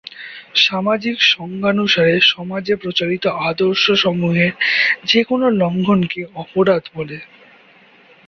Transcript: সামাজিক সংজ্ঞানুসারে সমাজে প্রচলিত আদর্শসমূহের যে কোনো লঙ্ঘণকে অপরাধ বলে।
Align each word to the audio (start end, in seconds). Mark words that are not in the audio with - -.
সামাজিক 0.57 1.17
সংজ্ঞানুসারে 1.31 2.15
সমাজে 2.31 2.73
প্রচলিত 2.75 3.25
আদর্শসমূহের 3.49 4.51
যে 5.05 5.21
কোনো 5.23 5.45
লঙ্ঘণকে 5.61 6.21
অপরাধ 6.35 6.83
বলে। 6.95 7.17